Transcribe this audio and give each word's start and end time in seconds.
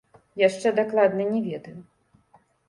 Яшчэ 0.43 0.71
дакладна 0.79 1.27
не 1.35 1.43
ведаю. 1.49 1.75